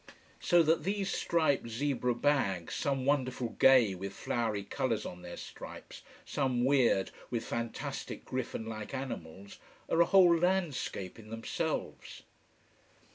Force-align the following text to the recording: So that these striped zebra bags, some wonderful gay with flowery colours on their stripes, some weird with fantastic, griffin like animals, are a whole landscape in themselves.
So 0.39 0.63
that 0.63 0.81
these 0.83 1.13
striped 1.13 1.67
zebra 1.69 2.15
bags, 2.15 2.73
some 2.73 3.05
wonderful 3.05 3.49
gay 3.59 3.93
with 3.93 4.13
flowery 4.13 4.63
colours 4.63 5.05
on 5.05 5.21
their 5.21 5.37
stripes, 5.37 6.01
some 6.25 6.65
weird 6.65 7.11
with 7.29 7.45
fantastic, 7.45 8.25
griffin 8.25 8.65
like 8.65 8.95
animals, 8.95 9.59
are 9.89 10.01
a 10.01 10.05
whole 10.07 10.35
landscape 10.35 11.19
in 11.19 11.29
themselves. 11.29 12.23